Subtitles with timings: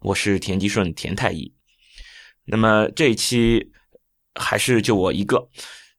[0.00, 1.52] 我是田吉顺，田太医。
[2.44, 3.72] 那么这一期
[4.36, 5.48] 还是就我一个，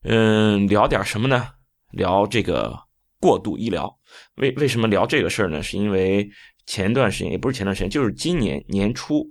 [0.04, 1.50] 嗯，聊点什么呢？
[1.92, 2.74] 聊这个
[3.20, 3.94] 过度医疗。
[4.36, 5.62] 为为什么聊这个事儿呢？
[5.62, 6.30] 是因为
[6.66, 9.30] 前段时间也不是前段时间，就是今年年初，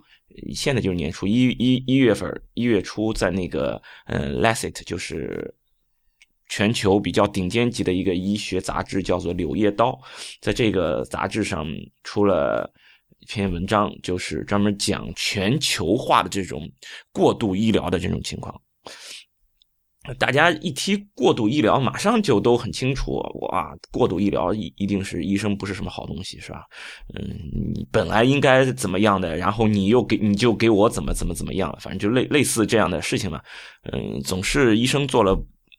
[0.55, 5.55] 现在就是年初一一一月份一月初，在那个嗯《Lancet》就是
[6.51, 9.93] 全球比较顶尖级的一个医学杂志，叫做《柳叶刀》，
[10.43, 11.67] 在这个杂志上
[12.05, 12.71] 出了。
[13.21, 16.69] 一篇文章就是专门讲全球化的这种
[17.13, 18.61] 过度医疗的这种情况。
[20.19, 26.63] 大家一提过度医疗，马上就都很清楚，哇，过度医疗一一定是医生不是什么好东西，是吧？
[27.15, 27.37] 嗯，
[27.93, 33.43] 本来应该怎么样的，然后你又给你就给我怎么怎么怎么样了，反正就类类似这样的事情嘛。
[33.93, 35.39] 嗯，总是医生做了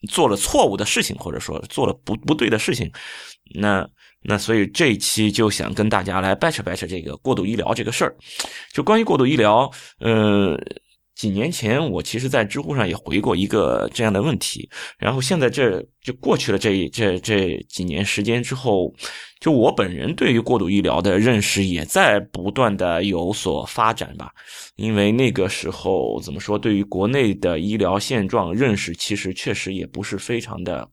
[0.09, 2.92] 做了错误的事情，或者说做了不不对的事情，
[3.56, 3.90] 那。
[4.22, 8.16] 那所以这一期就想跟大家来掰扯掰扯这个过度医疗这个事儿，
[8.73, 10.59] 就关于过度医疗，呃，
[11.16, 18.94] 几年前我其实，在知乎上也回过一个这样的问题，然后现在这就过去了这这这几年时间之后，
[19.40, 24.31] 就我本人对于过度医疗的认识也在不断的有所发展吧，
[24.75, 30.90] 因为那个时候怎么说，对于国内的医疗现状认识，其实确实也不是非常的。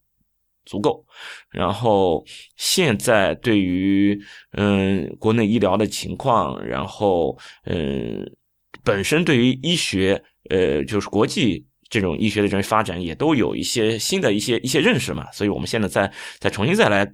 [0.67, 1.03] 足够，
[1.51, 2.25] 然后
[2.57, 8.29] 现在对于嗯国内医疗的情况，然后嗯
[8.85, 17.11] 本身对于医学呃就是国际这种医学的这种发展，也都有一些新的一些一些认识嘛，所以我们现在再再重新再来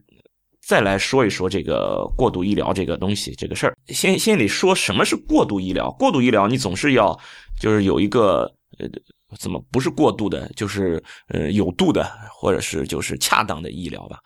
[0.60, 3.76] 再来说一说这个过度医疗这个东西这个事儿。
[3.88, 7.18] 先先得说什么是过度医疗，过度医疗你总是要
[7.60, 8.88] 就是有一个呃。
[9.38, 14.18] 怎么不是过度的，就是呃有度的，或者是就是恰当的医疗吧？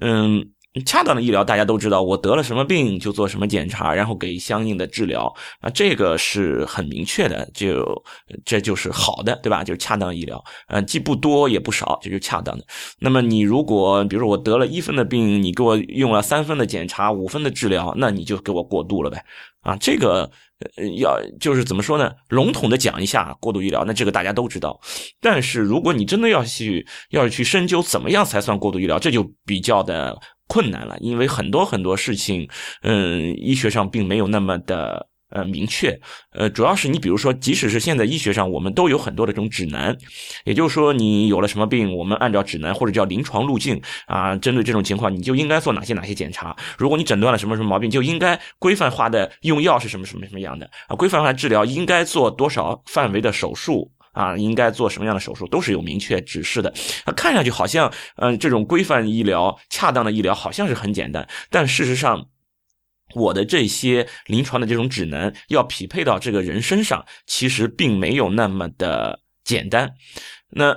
[0.00, 0.44] 嗯，
[0.86, 7.84] 恰当的医疗大家都知道，我得了什么病就做什么检查，然后给相应的治疗啊，这个是很明确的，就
[8.44, 9.64] 这就是好的，对吧？
[9.64, 12.64] 就是恰当医疗，呃，既不多也不少，这就恰当的。
[13.00, 19.24] 那么你如果比如说我得了一分的病，你给我用了三分的检查，五分的治疗，那你就给我过度了呗？
[19.62, 20.30] 啊，这个。
[20.98, 22.12] 要就是怎么说呢？
[22.28, 24.80] 笼统的讲一下过度医疗，那这个大家都知道。
[25.20, 32.48] 但是如果你真的要去，要去深究怎么样才算过度医疗，这就比较的困难了，因为很多很多事情，
[32.82, 35.08] 嗯，医学上并没有那么的。
[35.30, 35.98] 呃，明确，
[36.32, 39.96] 呃，主要是你比如说，即使是现在医学上，我们都有很多的这种指南，
[40.44, 46.56] 也就是说，你有了什么病，我们按照指南或者叫临床路径啊，针对这种情况，你就应该做哪些哪些检查。
[46.76, 56.74] 如果你诊断了什么什么毛病，就应该规范化的用药是什么什么什么样的啊，规范化治疗应该做多少范围的手术啊，应该做什么样的手术都是有明确指示的。
[57.04, 62.26] 啊，看上去好像，嗯，这种规范医疗、恰当的医疗好像是很简单，但事实上。
[63.14, 69.92] 我的这些临床的这种指南要匹配到这个人身上，其实并没有那么的简单。
[70.48, 70.76] 那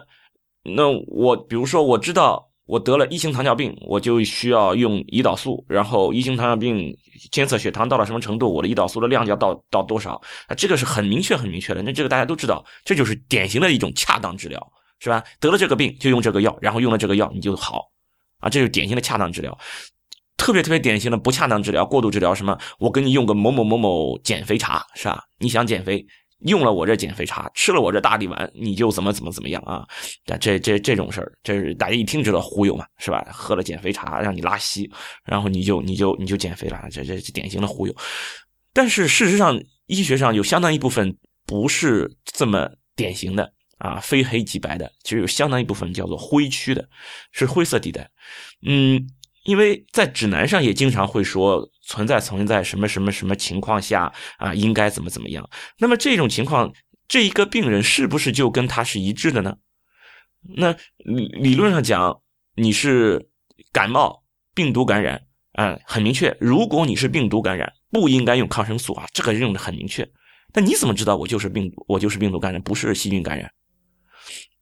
[0.64, 6.96] 那我比如说，我知道我得了一型糖尿病，我就需要用胰岛素，然后一型糖尿病
[7.32, 10.14] 监测血糖到了什么程度，我的胰岛素的量就要到到多少
[10.48, 10.56] 啊？
[10.56, 11.82] 这个是很明确很明确的。
[11.82, 15.24] 那这个大家都知道，这就是典型的一种恰当治疗，是吧？
[15.40, 17.92] 得了这个病就用这个药，然后用了这个药你就好
[18.40, 19.58] 啊，这是典型的恰当治疗。
[20.44, 22.60] 特别特别典型的不恰当治疗、过度治疗，什么？
[22.78, 25.24] 我给你用个某某某某减肥茶，是吧？
[25.40, 26.06] 你想减肥，
[26.40, 29.88] 用了我这减肥茶，吃了我这大力丸，你就怎么怎么怎么样啊？
[30.42, 33.26] 这这这种事儿，这是大家一听知道忽悠嘛，是吧？
[33.32, 34.92] 喝了减肥茶让你拉稀，
[35.24, 37.96] 然后你就你就你就减肥了，这这典型的忽悠。
[38.74, 41.16] 但是事实上，医学上有相当一部分
[41.46, 46.86] 不是这么典型的啊，非黑即白的，其实有相当一部分叫做灰区的，
[47.32, 48.10] 是灰色地带，
[48.68, 49.08] 嗯。
[49.44, 56.74] 因为在指南上也经常会说存在存在什么什么什么情况下啊应该怎么怎么样，那么这种情况
[57.08, 59.56] 这一个病人是不是就跟他是一致的呢？
[60.56, 62.22] 那理理论上讲
[62.56, 63.30] 你是
[63.72, 64.24] 感冒
[64.54, 65.22] 病毒感染
[65.54, 70.10] 啊很明确，如果你是病毒感染不应该用抗生素啊这个用的很明确，
[70.52, 73.52] 但你怎么知道我就是病毒我就是病毒感染不是细菌感染？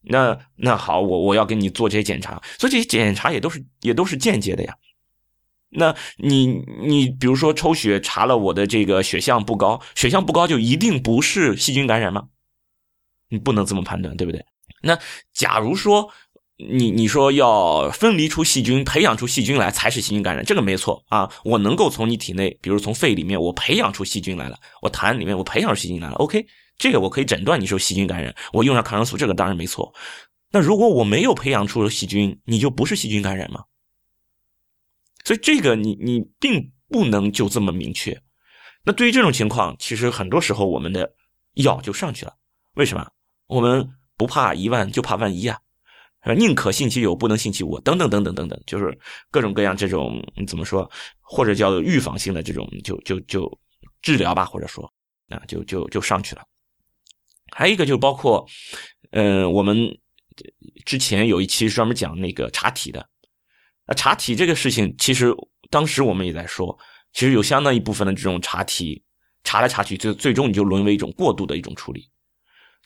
[0.03, 4.75] 那那好，我我要给你做这些检查，所以这些检查也都是也都是间接的呀。
[5.69, 6.47] 那你
[6.81, 12.27] 你比如说抽血查了我的这个血象不高，血象不高就一定不是细菌感染吗？
[13.29, 14.43] 你不能这么判断，对不对？
[14.81, 14.99] 那
[15.33, 16.09] 假如说
[16.57, 21.31] 你你说要分离出细菌，培养出细菌来才是细菌感染，这个没错啊。
[21.45, 26.45] 我能够从你体内，比如从肺里面，我培养出细菌来了，我痰里面我培养出细菌来了，OK，
[26.77, 29.93] 这个我可以诊断你是细菌感染，我用上抗生素，这个当然没错。
[30.51, 33.63] 那如果我没有培养出细菌，你就不是细菌感染吗？
[35.23, 38.21] 所以这个你你并不能就这么明确。
[38.83, 41.13] 那对于这种情况，其实很多时候我们的
[41.53, 42.35] 药就上去了。
[42.73, 43.07] 为什么？
[43.47, 45.59] 我们不怕一万，就怕万一啊！
[46.35, 48.97] 宁可信其有，不能信其无，等等等等等等，就是
[49.29, 50.89] 各种各样这种怎么说，
[51.19, 53.59] 或者叫预防性的这种，就就就
[54.01, 54.83] 治疗吧，或者说
[55.29, 56.43] 啊，就就就上去了。
[57.61, 58.43] 还有一个就包括，
[59.11, 59.95] 嗯，我们
[60.83, 63.07] 之前有一期专门讲那个查体的。
[63.95, 65.31] 查体这个事情，其实
[65.69, 66.75] 当时我们也在说，
[67.13, 69.03] 其实有相当一部分的这种查体，
[69.43, 72.09] 查来查去，最最终你就沦为一种过度的一种处理。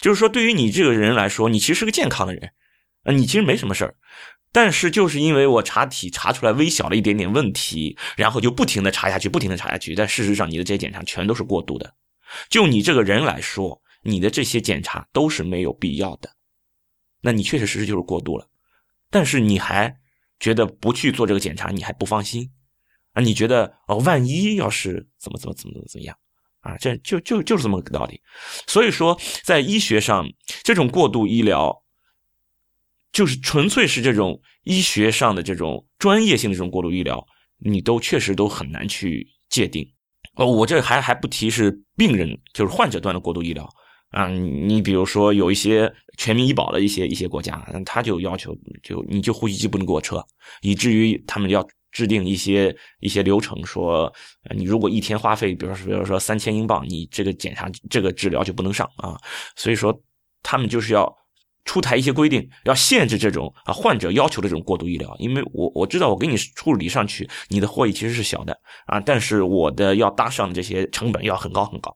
[0.01, 2.51] 就是说，对于你这个人来说，你其实是个健康的人，
[3.03, 3.95] 啊，你其实没什么事儿，
[4.51, 11.93] 但是就是因为我查体查出来微小的一点点问题，然后就不停的查下去，不停的查下去，但事实上你的这些检查全都是过度的。
[12.49, 16.29] 就你这个人来说，你的这些检查都是没有必要的，
[17.19, 18.47] 那你确确实实就是过度了，
[19.09, 19.97] 但是你还。
[20.37, 22.51] 觉得不去做这个检查，你还不放心
[23.13, 23.21] 啊？
[23.21, 26.15] 你觉得哦，万一要是怎么怎么怎么怎么怎么样
[26.59, 26.75] 啊？
[26.75, 28.21] 这就就就是这么个道理。
[28.67, 30.29] 所以说，在医学上，
[30.61, 31.81] 这种过度医疗，
[33.13, 37.25] 就是纯粹是这种医学上的这种专业性的这种过度医疗，
[37.59, 39.89] 你都确实都很难去界定。
[40.33, 43.73] 哦，我这还还不提是病人，就是患者端的过度医疗。
[44.15, 50.25] 啊，你比如说有一些全民医保的一些一些国家，他就要求就你就呼吸机不能给我撤，
[50.61, 54.11] 以至于他们要制定一些一些流程，说
[54.55, 59.19] 你如果一天花费，比如说比如说三千英镑，你这个检查这个治疗就不能上啊。
[59.57, 59.93] 所以说
[60.41, 61.13] 他们就是要
[61.65, 71.93] 出台一些规定，要限制这种啊患者要求的这种过度医疗，因为我我知道我给你处理上去，你的获益其实是小的啊，但是我的要搭上的这些成本要很高很高。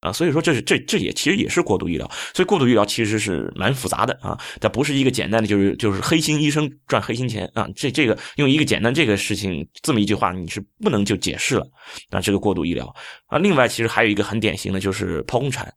[0.00, 11.66] 啊，所以说这是这这也其实也是过度医疗，所以过度医疗其实是蛮复杂的啊，它不是一个简单的就是就是黑心医生赚黑心钱啊，这这个用一个简单这个事情这么一句话你是不能就解释了
[12.10, 12.94] 啊，这个过度医疗
[13.26, 15.72] 啊，另外其实还有一个很典型的就是剖宫产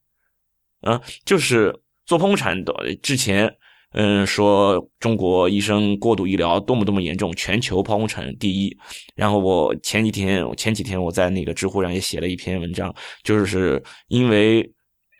[0.81, 1.75] 啊，就是
[2.05, 3.51] 做剖宫产的之前。
[3.93, 8.77] 嗯，说中国医生过度医疗多么多么严重，全球剖宫产第一。
[9.15, 12.93] 然后我前几天，前几天我在那个知乎上也写了一篇文章，
[13.23, 14.71] 就是因为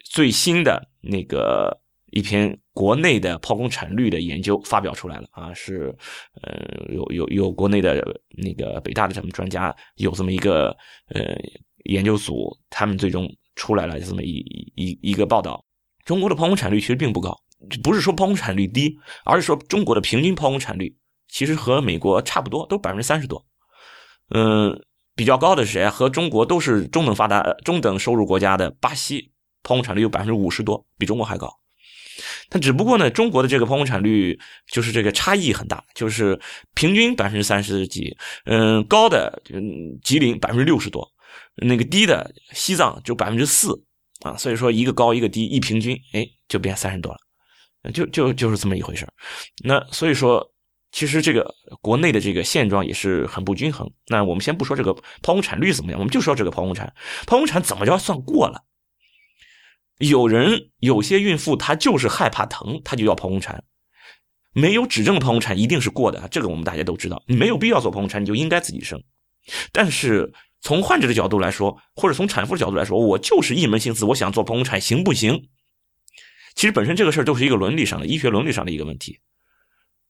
[0.06, 1.78] 最新的那个
[2.12, 5.94] 一篇国内的剖宫产率的研究发表出来了啊，是
[6.42, 8.02] 呃有有有国内的
[8.38, 10.70] 那个北大的这么专家有这么一个
[11.10, 11.38] 呃
[11.86, 14.38] 研究组，他们最终出来了这么一
[14.76, 15.62] 一一个报道，
[16.06, 17.38] 中国的剖宫产率其实并不高。
[17.84, 20.96] 不是说剖宫产率低，而是说中国的平均剖宫产率
[21.28, 23.46] 其实和美国差不多，都百分之三十多。
[24.34, 24.84] 嗯，
[25.16, 25.90] 比较高的是谁？
[25.90, 29.32] 和中国都是中等发达、中等收入国家的巴西，
[29.64, 31.50] 剖宫产率有百分之五十多，比中国还高。
[32.50, 34.38] 但只不过呢，中国的这个剖宫产率
[34.68, 36.40] 就是这个差异很大，就是
[36.76, 38.16] 平均百分之三十几，
[38.46, 41.10] 嗯，高的嗯吉林百分之六十多，
[41.56, 43.72] 那个低的西藏就百分之四
[44.22, 44.36] 啊。
[44.38, 47.18] 所以说一个高一个低，一平均，哎，就变三十多了。
[47.94, 49.08] 就就就是这么一回事
[49.64, 50.46] 那所以说，
[50.92, 53.90] 其实这个国内的这个现状也是很不均衡。
[54.08, 56.94] 那我们先不说这个剖宫产率怎么样，我们就说这个剖宫产，
[57.26, 58.64] 剖宫产怎么着算过了？
[59.98, 63.64] 有人有些孕妇她就是害怕疼，她就要剖宫产，
[64.54, 67.24] 没有指证的剖宫产一定是过的，这个我们大家都知道。
[67.28, 69.02] 你没有必要做剖宫产，你就应该自己生。
[69.72, 75.50] 但是从患者的角度来说，或者从产妇的角度来说，我就是一门心思，我想做剖宫产，行不行？
[76.62, 79.18] 其实本身这个事儿都是一个伦理上的、医学伦理上的一个问题，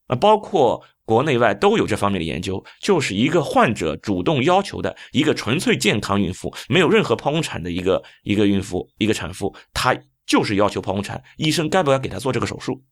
[0.08, 12.84] 啊，包括国内外都有这方面的研究，就是一个患者主动要求的一个纯粹健康孕妇，没有任何剖宫产的一个一个孕妇、一个产妇，她就是要求剖宫产，医生该不该给她做这个手术？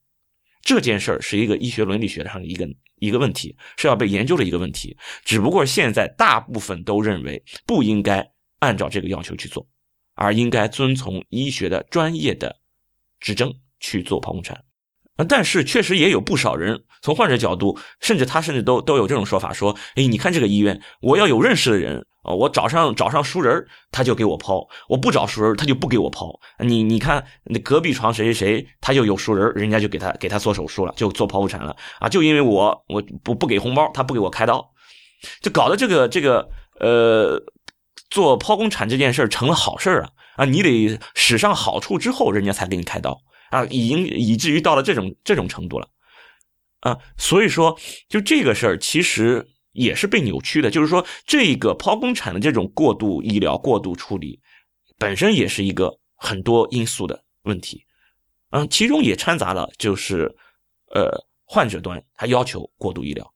[0.62, 2.66] 这件事儿是一个医学伦理学上的一个
[3.00, 4.96] 一个问题，是要被研究的一个问题。
[5.26, 8.26] 只不过现在大部分都认为不应该
[8.60, 9.68] 按照这个要求去做，
[10.16, 12.59] 而应该遵从医学的专业的。
[13.20, 14.64] 指征去做剖宫产，
[15.28, 26.38] 但是确实也有不少人从患者角度，甚至他甚至都都有这种说法，说，哎，你看这个医院，我要有认识的人啊，我找上找上熟人，他就给我剖；我不找熟人，他就不给我剖。
[26.60, 31.76] 你你看，那隔壁床谁谁谁，他就有熟人，人家就给他给他做手术了，就做剖腹产了。
[32.00, 34.72] 啊，就因为我我不不给红包，他不给我开刀，
[35.42, 36.50] 就搞得这个这个
[36.80, 37.42] 呃，
[38.10, 40.46] 做剖宫产这件事成了好事啊啊！
[40.46, 45.90] 你得使上好处之后，人家才给你开刀啊，已经以至于到了这种这种程度了
[46.80, 46.98] 啊。
[47.18, 47.78] 所以说，
[48.08, 54.40] 就这个事儿其实也是被扭曲的，就是说这个剖宫产的这种过度医疗、过度处理，
[54.98, 57.84] 本身也是一个很多因素的问题，
[58.52, 60.34] 嗯，其中也掺杂了就是
[60.96, 61.12] 呃
[61.44, 63.34] 患者端他要求过度医疗。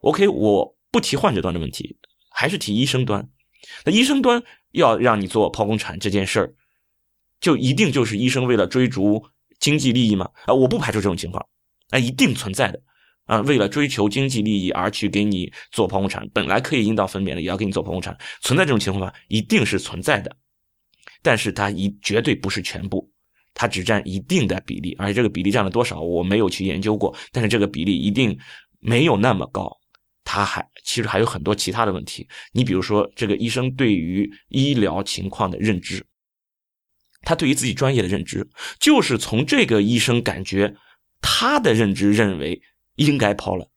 [0.00, 0.76] OK，我。
[0.92, 1.96] 不提患者端的问题，
[2.28, 3.26] 还是提医生端。
[3.86, 4.42] 那医生端
[4.72, 6.54] 要让你做剖宫产这件事儿，
[7.40, 9.24] 就一定就是医生为了追逐
[9.60, 10.28] 经济利益吗？
[10.46, 11.46] 啊，我不排除这种情况，
[11.90, 12.80] 啊，一定存在的。
[13.26, 19.12] 啊，为了追求经济利益而去给你做剖宫产，本来可以阴道分娩的，也要给你做剖宫产，存在这种情况吗？
[19.28, 20.36] 一定是存在的。
[21.22, 23.08] 但是它一绝对不是全部，
[23.54, 27.14] 它只占一定的比例，而且这个比例占了多少，我没有去研究过。
[27.30, 28.36] 但是这个比例一定
[28.80, 29.70] 没有那么高。
[30.24, 36.04] 他还其实还有很多其他的问题，你比如说这个医生对于医疗情况的认知，
[37.22, 38.48] 他对于自己专业的认知，
[38.78, 40.74] 就是从这个医生感觉
[41.20, 42.60] 他的认知认为
[42.96, 43.70] 应该剖了，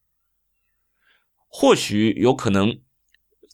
[1.48, 2.82] 或许有可能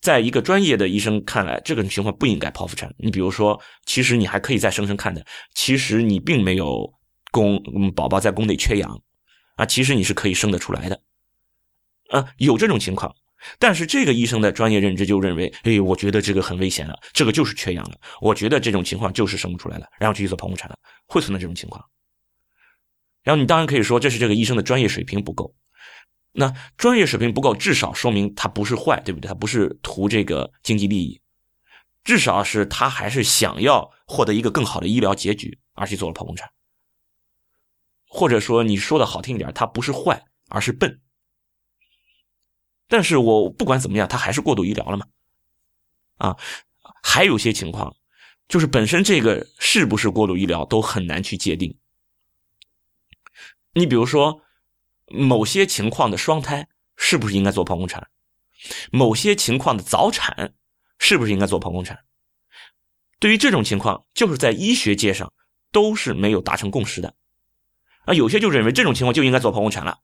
[0.01, 2.95] 在一个专业的医生看来，这个情况不应该剖腹产。
[2.97, 6.91] 你比如说，其实你还可以再生生看的，其实你并没有
[7.31, 7.61] 宫
[7.93, 9.03] 宝宝在宫内缺氧
[9.57, 11.03] 啊，其实你是可以生得出来的。
[12.09, 13.15] 啊，有这种情况，
[13.57, 21.83] 但是这个医生的专业认知就认为，哎，我觉得这个很危险了，这个就是缺氧了，我觉得这种情况就是生不出来了，然后去做剖宫产了，会存在这种情况。
[23.23, 25.53] 然后你当然可以说，这是这个医生的专业水平不够。
[26.33, 29.27] 那专业水平不够，至少说明他不是坏，对不对？
[29.27, 31.21] 他不是图这个经济利益，
[32.03, 36.49] 至少是他还是想要获得一个更好的医疗结局而去做了剖宫产。
[38.07, 41.01] 或者说你说的好听一点，他不是坏，而是笨。
[42.91, 45.05] 但是我不管怎么样，他还是过度医疗了嘛？
[46.17, 46.37] 啊，
[47.01, 47.95] 还有些情况，
[48.49, 51.77] 就是本身这个是不是过度医疗都很难去界定。
[53.71, 54.41] 你比如说，
[55.07, 56.67] 某些情况的双胎
[56.97, 58.09] 是不是应该做剖宫产？
[58.91, 60.53] 某些情况的早产
[60.99, 61.99] 是不是应该做剖宫产？
[63.19, 65.31] 对于这种情况，就是在医学界上
[65.71, 67.15] 都是没有达成共识的。
[68.03, 69.99] 啊，有些就认为这种情况就应该做剖宫产了。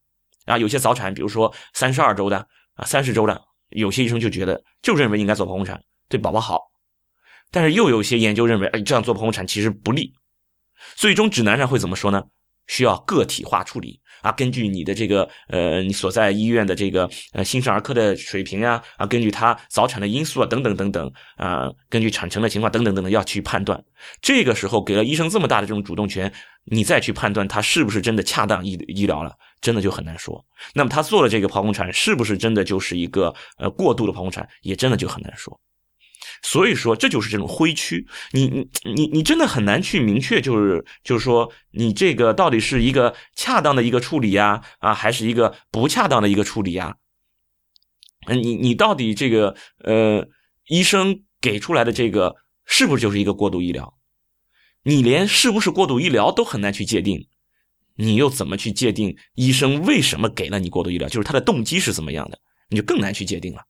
[0.45, 2.47] 啊，有些早产，比如说三十二周的。
[2.77, 6.61] 啊，三十周了，有些医生就觉得，就认为应该做剖宫产对宝宝好，
[7.51, 10.13] 但是又有些研究认为，哎，这样做剖宫产其实不利。
[10.95, 12.23] 最终指南上会怎么说呢？
[12.67, 23.81] 需要个体化处理啊，根据你的这个呃，你所在医院的这个呃新生儿科的水平呀，啊，根据他早产的因素啊，等等等等啊，根据产程的情况等等等等，要去判断。
[24.21, 26.31] 这个时候给了医生这么大的这种主动权，
[26.65, 29.33] 你再去判断他是不是真的恰当医医疗了。
[29.61, 30.45] 真的就很难说。
[30.73, 35.59] 那么他做了这个剖宫产，是不是真的就是一个呃过度的剖宫产，也真的就很难说。
[36.43, 46.97] 所以说，这就是这种灰区，你你你你真的很难去明确，就是就是说，你这个到底是一个恰当的一个处理呀，啊，还是一个不恰当的一个处理呀？
[48.27, 50.27] 嗯，你你到底这个呃，
[50.67, 52.35] 医生给出来的这个
[52.65, 53.97] 是不是就是一个过度医疗？
[54.83, 57.27] 你连是不是过度医疗都很难去界定。
[57.99, 61.09] 你又怎么去界定医生为什么给了你过度医疗？
[61.09, 62.39] 就是他的动机是怎么样的，
[62.69, 63.65] 你就更难去界定了。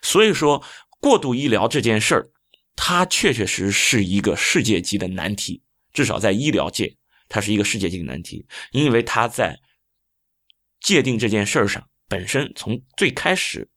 [0.00, 0.62] 所以说，
[1.00, 2.30] 过度医疗这件事儿，
[2.76, 5.60] 它确确实是一个世界级的难题，
[5.92, 6.96] 至少在医疗界，
[7.28, 9.58] 它是一个世界级的难题，因为它在
[10.80, 13.68] 界定这件事儿上，本身从最开始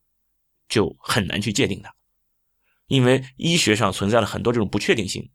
[0.67, 1.91] 就很难去界定它，
[2.85, 5.31] 因为医学上存在了很多这种不确定性。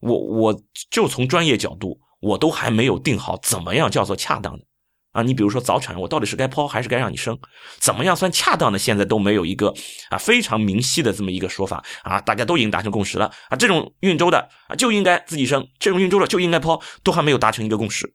[0.00, 1.98] 我我就从专业角度。
[2.24, 4.64] 我都还没有定好怎么样叫做恰当的
[5.12, 5.22] 啊！
[5.22, 7.38] 你比如说早产，我到底是该剖还是该让你生？
[7.78, 8.78] 怎么样算恰当的？
[8.78, 9.72] 现在都没有一个
[10.08, 12.20] 啊非常明晰的这么一个说法啊！
[12.20, 13.56] 大家都已经达成共识了啊！
[13.56, 18.14] 这种孕周的啊就应该自己生，这种孕周的就应该剖，都还没有达成一个共识。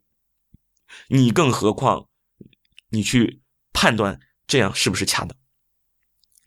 [1.07, 2.07] 你更何况
[2.89, 5.37] 你去判断这样是不是恰当？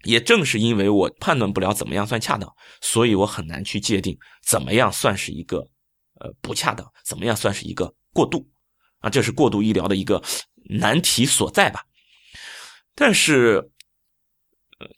[0.04, 5.68] 也正是因为我判断不了怎么样算恰当，所以我很难去界定怎么样算是一个。
[6.22, 8.48] 呃，不恰当，怎么样算是一个过度
[9.00, 9.10] 啊？
[9.10, 10.22] 这是过度医疗的一个
[10.78, 11.84] 难题所在吧？
[12.94, 13.72] 但是，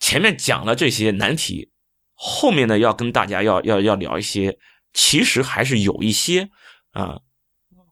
[0.00, 1.71] 前面讲了这些难题，
[2.12, 4.59] 后面呢要跟大家要要要聊一些，
[4.93, 6.50] 其实还是有一些
[6.90, 7.21] 啊，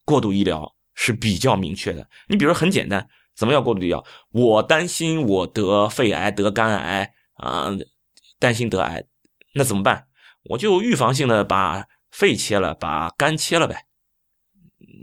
[0.04, 2.06] 过度医疗是比较明确的。
[2.28, 4.04] 你比如很简单，怎么样过度医疗？
[4.32, 7.70] 我担心我得肺癌、得肝癌啊，
[8.38, 9.06] 担心得癌，
[9.54, 10.06] 那怎么办？
[10.50, 11.88] 我就预防性的把。
[12.12, 13.87] 肺切了，把肝切了呗？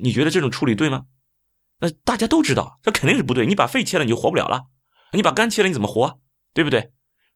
[0.02, 1.08] 你觉得这种处理对吗？
[1.82, 3.46] 那大家都知道，这肯定是不对。
[3.46, 4.68] 你把肺切了，你就活不了了；
[5.12, 6.22] 你把肝切了，你怎么活？
[6.54, 6.64] 对。
[6.64, 6.92] 不对？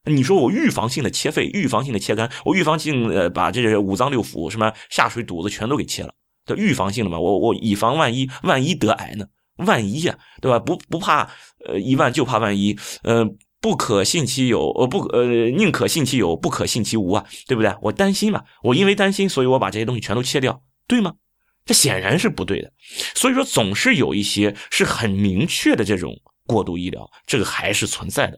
[0.06, 6.14] 你说我预防性的切肺，预防性的切肝，我预防性呃把这些五脏六腑什么下水肚子全都给切了，
[6.46, 9.26] 这预防性的嘛，我我以防万一，万一得癌呢？
[9.56, 10.60] 万一呀，对吧？
[10.60, 11.30] 不不怕
[11.66, 13.26] 呃一万就怕万一，呃
[13.64, 17.74] 不可信其有，呃不呃宁可信其有，不可信其无啊，对不对？
[17.82, 21.14] 我担心嘛，我因为担心，所以我把这些东西全都切掉，对吗？
[21.64, 22.74] 这显然是不对的。
[23.16, 26.14] 所以说，总是有一些是很明确的这种
[26.46, 28.38] 过度医疗，这个还是存在的。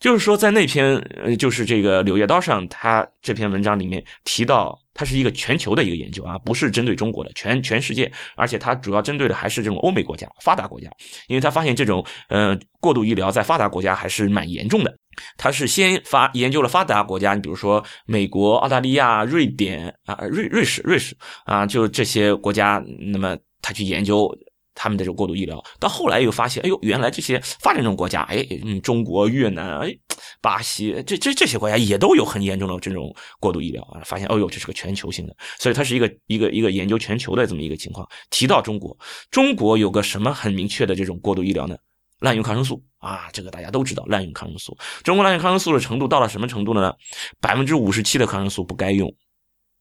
[0.00, 10.90] 就是说，在那篇呃，就是这个《柳叶刀》上，他这篇文章里面提到，它是一个全球的一个研究啊，不是针对中国的，全全世界，而且它主要针对的还是这种欧美国家、发达国家，
[11.26, 14.94] 因为他发现这种呃过度医疗在发达国家还是蛮严重的。
[15.38, 24.30] 他是先发研究了发达国家，你比如说美国、澳大利亚、瑞典啊、瑞瑞士、瑞士啊，就这些国家，那么他去研究。
[24.74, 29.96] 他们的这种过度医疗，到后来又发现，哎呦，原来这些发展中国家，哎，嗯，中国、越南，哎，
[30.40, 34.02] 巴西，这这这些国家也都有很严重的这种过度医疗啊。
[34.04, 38.08] 发现，哦呦，这是个全球性的，所以它是一个一个一个研究全球的这么一个情况。
[38.30, 38.96] 提到中国，
[39.30, 41.76] 中国有个什么很明确的这种过度医疗呢？
[42.20, 44.76] 滥用抗生素啊，这个大家都知道，滥用抗生素。
[45.02, 46.94] 中国滥用抗生素的程度到了什么程度呢？
[47.38, 49.14] 百分之五十七的抗生素不该用，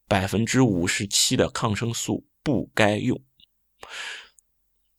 [0.09, 3.17] 百分之五十七的抗生素不该用。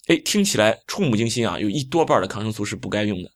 [0.07, 1.59] 哎，听起来触目惊心啊！
[1.59, 3.33] 有一多半的抗生素是不该用的。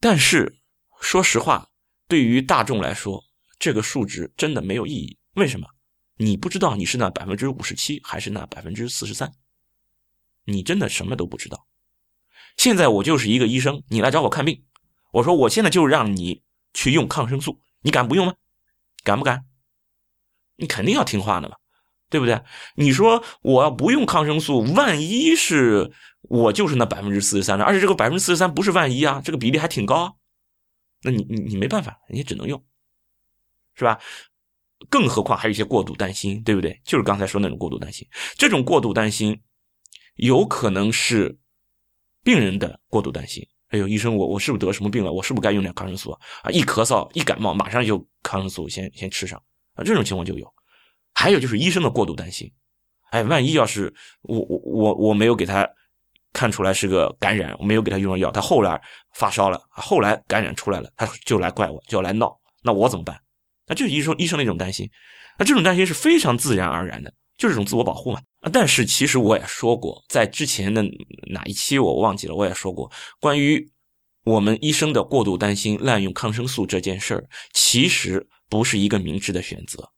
[0.00, 0.58] 但是，
[1.00, 1.70] 说实话，
[2.08, 3.22] 对于大众来说，
[3.58, 5.18] 这个数值真的没有意义。
[5.34, 5.68] 为什么？
[6.16, 9.34] 你不知道你是那百分之五十七还是那百分之四十三，
[10.44, 11.66] 你真的什么都不知道。
[12.56, 14.64] 现在我就是一个医生，你来找我看病，
[15.12, 18.34] 我说我现在就让你去用抗生素，你敢不用吗？
[19.04, 19.44] 敢不敢？
[20.56, 21.56] 你肯定要听话的嘛。
[22.08, 22.40] 对不对？
[22.76, 25.90] 你说我要不用抗生素，万一是
[26.22, 30.16] 我就是那百分之四十三的，而且这个百分之四十三不是万一啊，这个比例还挺高。
[31.02, 32.64] 那你你你没办法，你也只能用，
[33.74, 33.98] 是吧？
[34.88, 36.80] 更何况还有一些过度担心，对不对？
[36.84, 39.40] 就是刚才说那种过度担心，这种过度担心
[40.16, 41.38] 有可能是
[42.22, 43.46] 病人的过度担心。
[43.68, 45.12] 哎呦，医生，我我是不是得什么病了？
[45.12, 46.50] 我是不是该用点抗生素啊？
[46.50, 49.42] 一咳嗽一感冒，马上就抗生素先先吃上
[49.74, 50.55] 啊，这种情况就有。
[51.18, 52.52] 还有就是医生的过度担心，
[53.10, 55.66] 哎，万一要是我我我我没有给他
[56.34, 58.78] 看出来是个感染，我没有给他用药，他后来
[59.14, 63.18] 发烧了，后来感染出来了，他就来怪我，就要来闹，那我怎么办？
[63.66, 64.88] 那就是医生医生的一种担心，
[65.38, 68.20] 那这种担心是非常自然而然的，就是一种自我保护嘛。
[68.52, 70.82] 但是其实我也说过，在之前的
[71.30, 73.66] 哪一期我忘记了，我也说过关于
[74.24, 79.90] 我们医生的过度担心滥用抗生素这件事儿，其实不是一个明智的选择。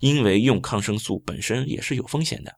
[0.00, 2.56] 因为用抗生素本身也是有风险的。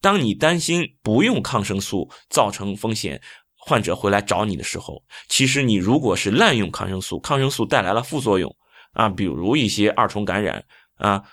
[0.00, 3.20] 当你担心不用抗生素造成风险，
[3.56, 8.54] 患者回来找你的时候，其实你如果是滥用抗生素，抗生素带来了副作用
[8.92, 10.64] 啊，比如一些二重感染
[10.96, 11.24] 啊，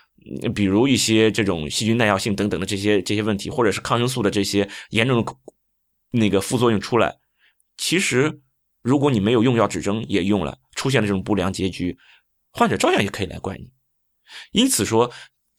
[0.55, 5.35] 比如一些这种细菌耐药性等等的这些这些问题，或者是抗生素的这些严重的
[6.09, 7.17] 那个副作用出来，
[7.77, 8.41] 其实
[8.81, 11.97] 如果你没有用药指征也用了，出现了这种不良结局，
[12.53, 13.69] 患者照样也可以来怪你。
[14.51, 15.11] 因此说。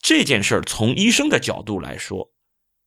[0.02, 2.30] 这件事儿从医生的角度来说，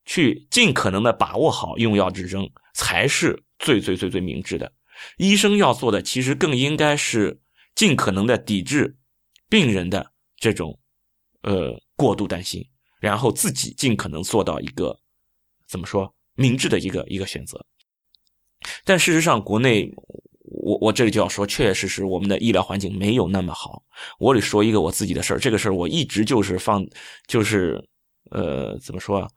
[0.04, 4.72] 去尽可能的把握好用药指征，才是最最最最明智的。
[5.18, 7.42] 医生要做的，其实更应该是
[7.74, 8.98] 尽可能的抵制
[9.50, 10.78] 病人的这种
[11.42, 15.00] 呃过度担心，然后自己尽可能做到一个
[15.68, 17.66] 怎么说明智的一个一个选择。
[18.84, 19.92] 但事实上，国内。
[20.64, 23.84] 我我这里就要说，确确实实我们的医疗环境没有那么好。
[24.20, 26.86] 我得说一个我自己的事儿，这个事儿我一直就是放，
[27.28, 27.84] 就是
[28.32, 29.28] 呃怎么说啊，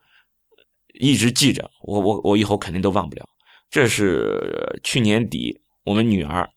[1.01, 1.71] 一直记着。
[1.83, 3.29] 我我我以后肯定都忘不了。
[3.71, 6.49] 这是去年底我们女儿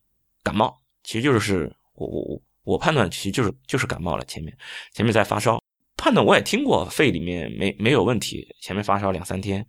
[0.44, 4.24] 感冒，其实就是我我我我判断其实就是就是感冒了。
[4.26, 4.58] 前面
[4.94, 5.62] 前面在发烧，
[5.98, 8.48] 判断我也听过，肺里面没没有问题。
[8.62, 9.66] 前面发烧两三天，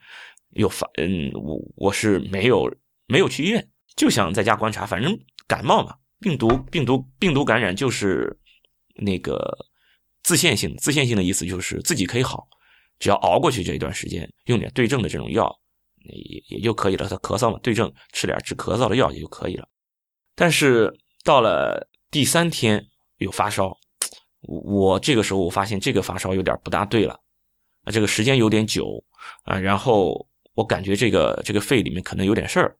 [0.50, 2.72] 又发嗯我我是没有
[3.06, 3.68] 没有去医院。
[3.96, 8.34] 就想在家观察，反正感冒嘛，病毒病毒病毒感染就是
[8.96, 9.56] 那个
[10.22, 12.46] 自限性，自限性的意思就是自己可以好，
[12.98, 15.54] 只要熬过去这一段时间，用点对症的这种药
[16.04, 17.08] 也也就可以了。
[17.08, 19.68] 他咳嗽嘛，对症吃点治咳嗽的药也就可以了。
[20.34, 22.82] 但是到了第三天
[23.18, 23.76] 有发烧，
[24.40, 27.12] 我这个时候我发现这个发烧有点不大对了，
[27.84, 29.04] 啊，这个时间有点久
[29.44, 32.76] 啊，然后我感觉这个这个肺里面可能有点事儿。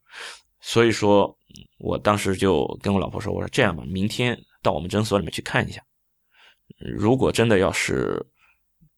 [0.63, 1.37] 所以说，
[1.79, 5.83] 我当时就跟我老婆说：“我说这样吧，明天到我们诊所里面去看一下。
[6.79, 8.25] 如果真的要是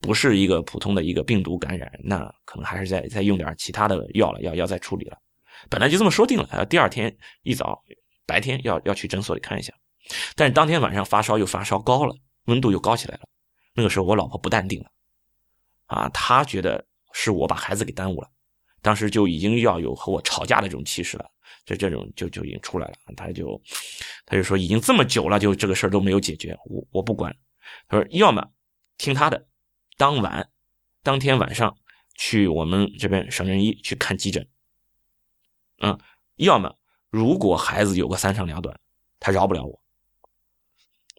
[0.00, 5.18] 不是一个普通的一个病毒感染，那可能还是再再用点其他的药了，要要再处理了。
[5.70, 6.66] 本来就这么说定了。
[6.66, 7.82] 第二天一早
[8.26, 9.72] 白天要要去诊所里看一下。
[10.36, 13.22] 但是当天晚上发烧又发烧高了，温度又高起来了。
[13.74, 14.90] 那个时候我老婆不淡定了，
[15.86, 18.28] 啊，她觉得是我把孩子给耽误了，
[18.82, 21.30] 当时就已经要有和我吵架的这种气势了，
[21.64, 22.94] 这这种就就已经出来了。
[23.16, 23.60] 他就
[24.26, 27.34] 他就说已经这么久了，就这个事儿都没有解决，我我不管。
[27.88, 28.50] 他说要么
[28.98, 29.46] 听他的，
[29.96, 30.50] 当晚
[31.02, 31.76] 当天晚上
[32.14, 34.46] 去我们这边省人医去看急诊，
[35.80, 35.98] 嗯，
[36.36, 36.76] 要么
[37.10, 38.78] 如果孩子有个三长两短，
[39.18, 39.80] 他饶不了我。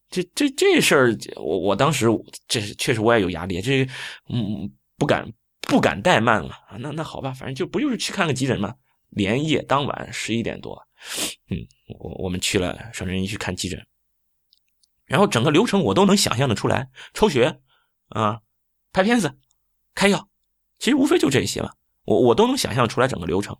[0.09, 2.07] 这这这事儿，我我当时
[2.47, 3.83] 这确实我也有压力，这
[4.29, 5.29] 嗯不敢
[5.61, 6.77] 不敢怠慢了啊。
[6.79, 8.75] 那那好吧，反正就不就是去看个急诊嘛。
[9.09, 10.87] 连夜当晚十一点多，
[11.49, 11.57] 嗯，
[11.99, 13.85] 我我们去了省人医去看急诊，
[15.05, 17.59] 然后整个流程我都能想象的出来，抽血
[18.09, 18.41] 啊，
[18.91, 19.37] 拍片子，
[19.93, 20.29] 开药，
[20.79, 21.71] 其实无非就这些嘛，
[22.03, 23.57] 我我都能想象出来整个流程。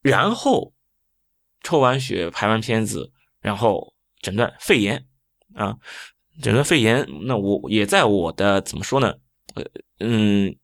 [0.00, 0.74] 然后
[1.62, 5.06] 抽完血，拍完片子，然后诊断肺炎。
[5.54, 5.76] 啊，
[6.40, 9.12] 诊断肺炎，那我也在我的怎么说呢？
[9.54, 9.64] 呃，
[9.98, 10.54] 嗯，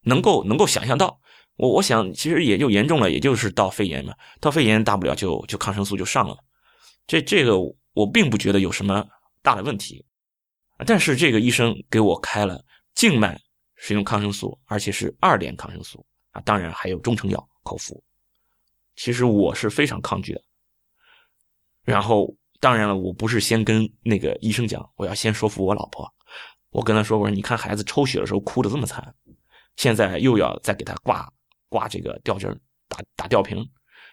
[0.00, 1.19] 能够能够想象到，
[1.60, 6.34] 我我想其实也就严重了，也就是到肺炎嘛，到肺炎大不了就就抗生素就上了，
[7.06, 7.58] 这这个
[7.92, 9.06] 我并不觉得有什么
[9.42, 10.02] 大的问题，
[10.86, 13.38] 但是这个医生给我开了静脉
[13.76, 18.02] 使用抗生素，而且是二联抗生素啊，当然还有中成药口服，
[18.96, 20.42] 其实我是非常抗拒的，
[21.84, 22.34] 然后。
[22.62, 26.06] 当然了，我不是先跟那个医生讲，我要先说服我老婆。
[26.68, 29.14] 我跟她说：“我说你看孩子抽血的时候哭的这么惨，
[29.76, 31.26] 现在又要再给他挂
[31.70, 32.54] 挂这个吊针
[32.86, 33.66] 打打吊瓶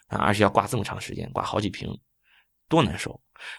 [0.07, 1.89] 啊，而且要挂这么长时间，挂好几瓶，
[2.69, 3.11] 多难受。”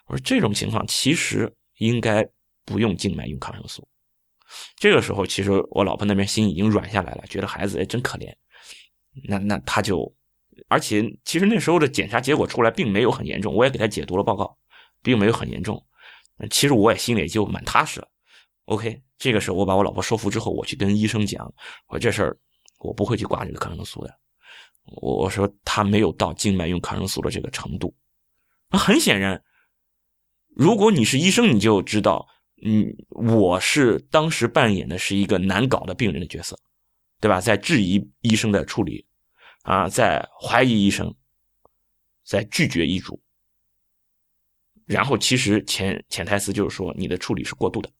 [0.08, 2.26] 我说这种情况其实应该
[2.64, 3.86] 不用静脉用抗生素。
[4.76, 8.34] 这个时候，其实我老婆那边心已经软下来了，觉得孩子哎真可怜。
[9.28, 10.10] 那那他就，
[10.68, 14.56] 而且其实那时候的检查结果出来并没有很严重，我也给他解读了报告。
[15.00, 15.80] 并没有很严重，
[16.50, 18.08] 其实我也心里就蛮踏实了。
[18.64, 21.54] OK，这个时候我把我老婆说服之后，我去跟医生讲，
[21.86, 22.36] 我这事儿
[22.78, 24.18] 我不会去挂这个抗生素的。
[24.84, 27.94] 我我说他没有到静脉用抗生素的这个程度。
[28.70, 29.42] 那很显然，
[30.56, 32.26] 如果你是医生，你就知道，
[32.64, 36.58] 嗯，我是当时扮演的是一个难搞的病人的角色，
[37.20, 37.40] 对吧？
[37.40, 39.06] 在质疑医生的处理，
[39.62, 41.14] 啊，在怀疑医生，
[42.24, 43.20] 在拒绝医嘱。
[44.86, 47.90] 然后其实潜潜台词就是说你的处理是过度的，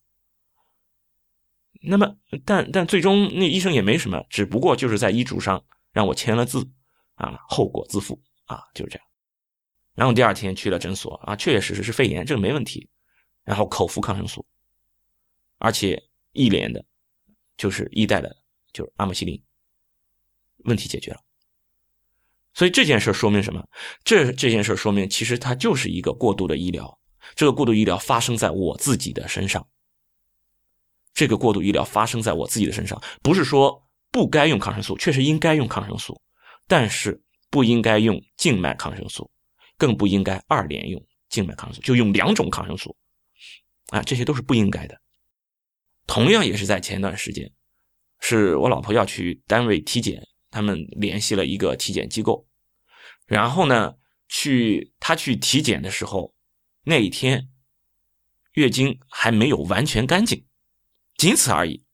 [1.81, 6.69] 那么但但最终那医生也没什么，只不过就是在医嘱上让我签了字，
[7.15, 9.07] 啊，后果自负啊，就是这样。
[9.95, 12.89] 然后第二天去了诊所啊，确确实实是肺炎，这个没问题，
[13.45, 14.47] 然后口服抗生素，
[15.59, 16.85] 而且一连的，
[17.57, 18.37] 就是一代的，
[18.73, 19.43] 就是阿莫西林，
[20.65, 21.21] 问题解决了。
[22.55, 23.69] 所以这件事说明什么？
[24.03, 26.99] 这这件事说明，其实它就是一个过度的医疗。
[27.35, 29.67] 这个过度医疗发生在我自己的身上。
[31.19, 36.23] 这个过度医疗发生在我自己的身上，不是说不该用抗生素，确实应该用抗生素，
[36.69, 39.29] 但是不应该用静脉抗生素，
[39.77, 42.97] 更不应该二联用静脉抗生素，就用两种抗生素
[43.89, 44.97] 啊，这些都是不应该的。
[46.07, 47.51] 同样也是在前段时间，
[48.21, 52.47] 是我老婆要去单位体检，他们联系了一个体检机构。
[53.27, 53.97] 然后呢，
[54.29, 56.33] 去她去体检的时候，
[56.85, 57.49] 那一天
[58.53, 60.47] 月经还没有完全干净，
[61.19, 61.85] 仅此而已。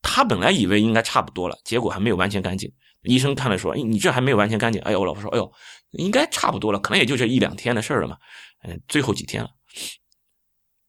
[0.00, 2.72] 他本来以为应该差不多了，结果还没有完全干净。
[3.02, 5.52] 医生看了说：“哎，你这还没有完全干净。”哎呦，我老婆说：“哎呦，
[5.90, 8.16] 应该差不多了，可能也就这一两天的事了嘛。”
[8.62, 9.50] 嗯，最后几天了。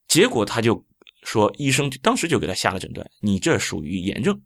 [0.07, 0.85] 结果他就
[1.23, 4.43] 说，医生当时就给他下了诊断：“你这属于炎症，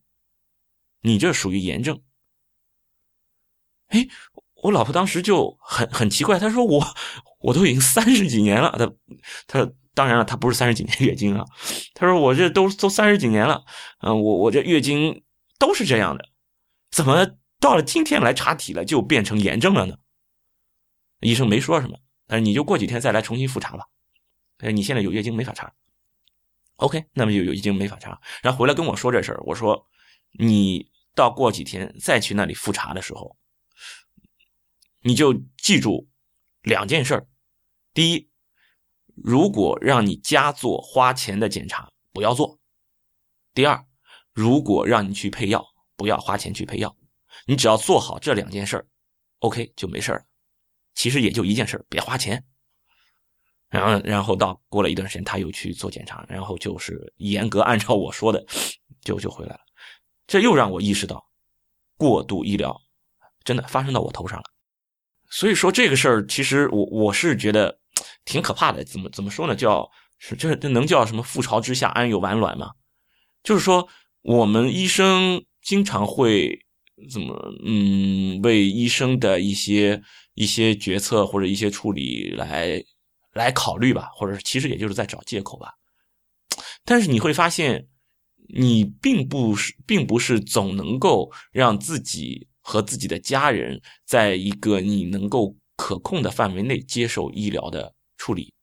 [1.01, 2.01] 你这属于炎症。”
[3.87, 4.07] 哎。
[4.63, 6.85] 我老婆当时就很很奇怪，她说我
[7.39, 8.93] 我都已经三十几年了，她
[9.47, 11.45] 她当然了，她不是三十几年月经啊，
[11.93, 13.63] 她说我这都都三十几年了，
[13.99, 15.23] 嗯，我我这月经
[15.59, 16.29] 都是这样的，
[16.89, 19.97] 怎么到了今天来查体了就变成炎症了呢？
[21.19, 23.85] 医生没说什么，但是你就过几天再来重新复查吧，
[24.59, 25.73] 哎，你现在有月经没法查
[26.77, 29.87] ，OK，那么就有月经没法查，然后回来跟我说这事儿，我说
[30.39, 33.37] 你到过几天再去那里复查的时候。
[35.03, 36.07] 你就记住
[36.61, 37.27] 两件事儿：
[37.91, 38.29] 第一，
[39.23, 42.57] 如果让你加做花钱的检查，不要做；
[43.53, 43.85] 第二，
[44.33, 46.95] 如果让你去配药，不要花钱去配药。
[47.45, 48.87] 你只要做好这两件事儿
[49.39, 50.25] ，OK 就没事儿了。
[50.93, 52.43] 其实也就一件事儿，别花钱。
[53.69, 58.45] 然后，然后到过了一段时间，他又去做检查，然后就是严格按照我说的，
[59.01, 59.61] 就就回来了。
[60.27, 61.25] 这又让我意识到，
[61.97, 62.81] 过度医疗
[63.43, 64.45] 真的发生到我头上了。
[65.29, 67.79] 所以说这个事儿，其实我我是觉得
[68.25, 68.83] 挺可怕的。
[68.83, 69.55] 怎么怎么说呢？
[69.55, 71.23] 叫是这这能叫什么？
[71.23, 72.71] 覆巢之下安有完卵吗？
[73.43, 73.87] 就是说，
[74.21, 76.59] 我们医生经常会
[77.11, 80.01] 怎么嗯，为医生的一些
[80.33, 82.83] 一些决策或者一些处理来
[83.33, 85.73] 来考虑吧，或者其实也就是在找借口吧。
[86.85, 87.87] 但是你会发现，
[88.53, 92.47] 你并不是并不是总能够让自己。
[92.63, 98.53] 和自己的家人在一个你能够可控的范围内接受医疗的处理，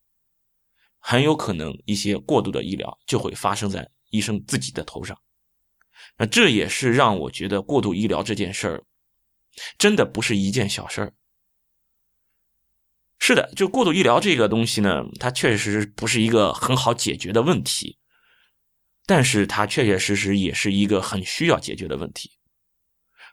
[0.99, 5.19] 很有可能一些过度的医疗就会发生在医生自己的头上。
[6.17, 8.85] 那这也是让我觉得过度医疗这件事儿
[9.77, 11.13] 真的不是一件小事儿。
[13.19, 17.97] 是的，就过度医疗这个东西呢，它确实不是一个很好解决的问题，
[19.05, 22.31] 但是它确确实实也是一个很需要解决的问题，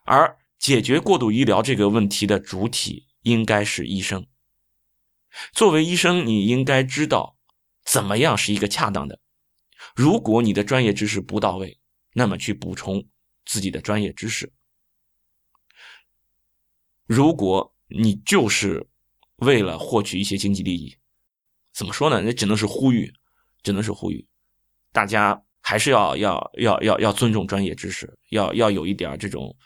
[0.05, 0.37] 而。
[0.59, 4.25] 解决过度医疗这个问题的主体应该是医生。
[5.53, 7.37] 作为医生，你应该知道
[7.85, 9.19] 怎么样是一个恰当的。
[9.97, 11.81] 如果你的专业知识不到位，
[12.13, 13.05] 那么去补充
[13.45, 14.53] 自己的专业知识。
[17.05, 18.87] 如果你就是
[19.37, 20.97] 为了获取一些经济利益，
[21.73, 22.23] 怎么说呢？
[22.23, 23.13] 那只能是呼吁，
[23.65, 24.25] 只能是呼吁
[24.93, 29.57] 大家还是要要要要要尊重专业知识，要要有一点这种。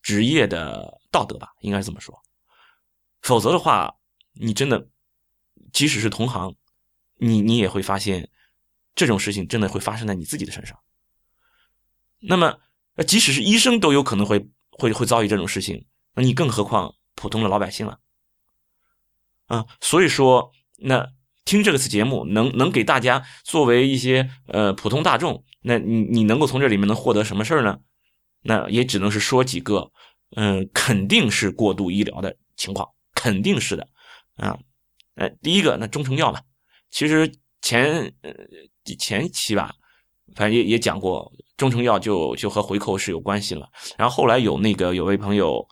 [0.00, 2.18] 职业的道德吧，应该这么说。
[3.22, 3.96] 否则的话，
[4.34, 4.88] 你真的，
[5.72, 6.54] 即使是同行，
[7.16, 8.30] 你你也会发现，
[8.94, 10.78] 这种事情真的会发生在你自己的身上。
[12.20, 12.58] 那么，
[13.06, 18.00] 即使是医生都有可能会会会遭遇这种事情，那你更何况普通的老百姓了？
[19.46, 21.08] 啊，所以说，那
[21.44, 27.78] 听这个次节目，能能给大家作为一些呃普通大众，那你你能够从这里面能获得什么事儿呢？
[28.42, 29.90] 那也只能是说几个，
[30.36, 32.88] 嗯，肯定是过度医疗的情况，
[33.20, 33.84] 肯定是的，
[34.36, 34.56] 啊，
[35.16, 36.40] 呃，第一个那中成药嘛，
[36.88, 37.28] 其实
[37.60, 38.32] 前呃
[38.96, 39.74] 前期吧，
[40.36, 43.68] 反正也也讲过，中成药就就和回扣是有关系了。
[43.96, 45.66] 然后后来有那个有位朋友，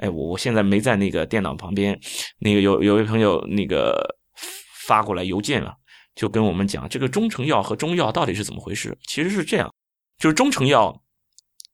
[0.00, 1.98] 哎，我我现在没在那个电脑旁边，
[2.38, 4.18] 那个有有位朋友那个
[4.86, 5.74] 发过来邮件了，
[6.14, 8.94] 就跟我们讲这个中成药和中药到底是怎么回事。
[9.06, 9.72] 其实是这样，
[10.18, 11.01] 就是中成药。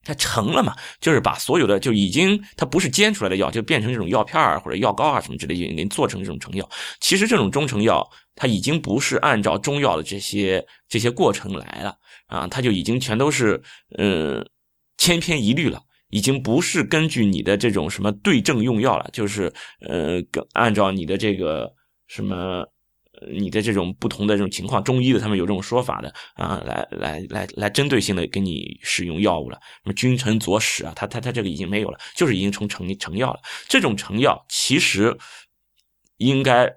[0.05, 0.75] 它成了嘛？
[1.01, 6.69] 就是把所有的就已经它不是煎出来的药，就变成这种药片啊或者药膏啊什么之类，给你做成这种成药。
[7.01, 11.95] 其实这种中成药，它已经不是按照中药的这些这些过程来了
[12.27, 13.63] 啊，它就已经全都是
[13.99, 14.49] 嗯
[14.97, 20.23] 千篇一律了，已经不是根据你的这种什么对症用药了，就是呃
[20.55, 21.73] 按照你的这个
[22.07, 22.67] 什么。
[23.33, 33.41] 你的这种不同的这种情况，中医的他们有这种说法的啊，来来来来针对性的给你使用药物了，什么君臣佐使啊，他他他这个已经没有了，就是已经成成成药了。
[33.69, 35.17] 这种成药其实
[36.19, 36.73] 应该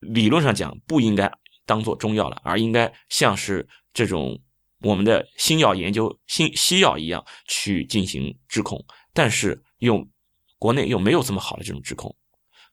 [0.00, 1.30] 理论上讲不应该
[1.64, 4.40] 当做中药了，而应该像是这种
[4.82, 10.08] 我们的新药研究新西药一样去进行质控，但是用
[10.58, 12.14] 国内又没有这么好的这种质控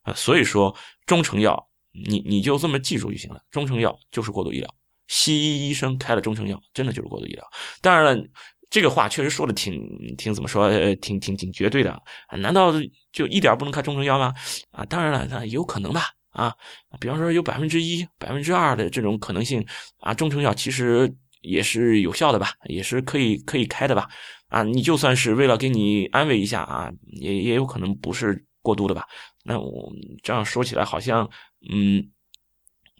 [0.03, 0.75] 啊，所以说
[1.05, 1.69] 中成药。
[1.93, 4.75] 你你就这么记住就行了，中成药就是过度医疗，
[5.07, 7.43] 西医医生开了中成药，真的就是过度医疗。
[7.81, 8.27] 当然了，
[8.69, 9.79] 这个话确实说的挺
[10.17, 12.01] 挺怎么说，呃，挺挺挺绝对的。
[12.39, 12.73] 难道
[13.11, 14.33] 就一点不能开中成药吗？
[14.71, 16.09] 啊，当然了，那有可能吧。
[16.31, 16.51] 啊，
[16.99, 19.63] 比方说有百分之一、百分之二的这种可能性
[19.99, 21.07] 啊，中成药其实
[21.41, 24.09] 也是有效的吧，也是可以可以开的吧。
[24.47, 29.07] 啊，你就算是为了给你安慰一下啊，也也有可能不是过度的吧。
[29.43, 31.29] 那我这样说起来好像。
[31.71, 32.11] 嗯，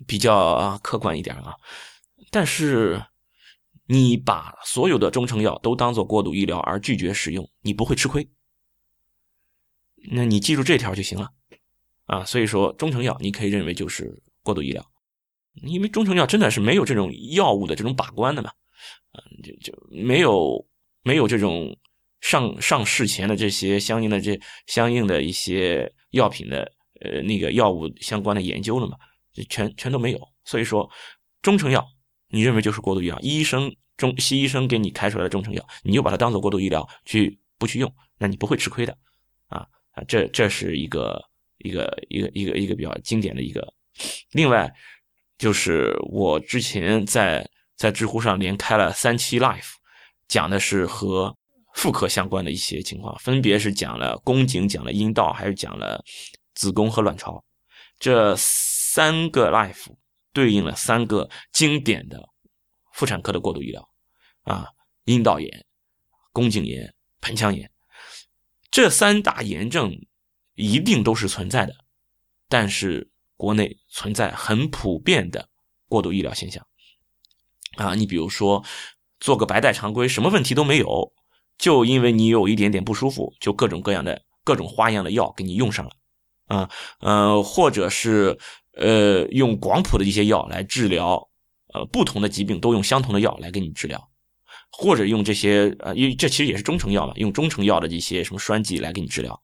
[0.08, 1.53] 比较客观一点啊，
[2.32, 3.03] 但是
[3.88, 8.25] 你把所有的中成药都当做过度医疗而拒绝使用，你不会吃亏。
[10.13, 11.29] 那你记住这条就行了
[12.06, 12.23] 啊。
[12.23, 14.91] 所以说，中成药你可以认为就是过度医疗，
[15.63, 18.49] 因为中成药真的是没有这种药物的这种把关的嘛，
[19.12, 20.65] 嗯，就就没有
[21.01, 21.77] 没有这种
[22.21, 26.71] 上上市前的这些相应的这相应的一些药品的。
[27.02, 28.95] 呃，那个药物相关的研究了嘛？
[29.49, 30.30] 全全都没有。
[30.45, 30.89] 所以说，
[31.41, 31.86] 中成药
[32.30, 38.97] 你认为就是过度医疗，医生中西医生给你开出来的中成药，你又把它当做过度医疗去不去用，那你不会吃亏的
[39.47, 40.04] 啊啊！
[40.08, 41.21] 这这是一个
[41.58, 43.73] 一个一个一个一个比较经典的一个。
[44.32, 44.71] 另外，
[45.38, 47.45] 就是我之前在
[47.76, 49.73] 在知乎上连开了三期 life，
[50.30, 51.36] 讲的是和
[51.75, 56.03] 妇科相关的一些情况，分别是讲了宫颈，讲了阴道，还是讲了。
[56.55, 57.43] 子宫和卵巢
[57.97, 59.88] 这三个 life
[60.31, 62.29] 对应了三个经典的
[62.93, 63.89] 妇产科的过度医疗
[64.43, 64.67] 啊，
[65.05, 65.65] 阴道炎、
[66.31, 67.71] 宫颈炎、盆腔炎
[68.69, 69.99] 这三大炎症
[70.53, 71.73] 一定都是存在的，
[72.47, 75.49] 但是国内存在很普遍的
[75.88, 76.63] 过度医疗现象。
[77.77, 78.63] 啊，你比如说
[79.19, 81.12] 做个白带常规，什么问题都没有，
[81.57, 85.91] 就因为你有一点点不舒服，就各种各样的各种花样的药给你用上了。
[86.47, 88.37] 啊，呃，或者是
[88.77, 91.29] 呃用广谱的一些药来治疗，
[91.73, 94.09] 呃不同的疾病都用相同的药来给你治疗。
[94.75, 99.39] 或者用这些呃，因为这其实也是中成药嘛，用中成药的一些什么栓剂来给你治疗，